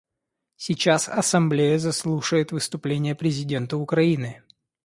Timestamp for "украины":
3.77-4.41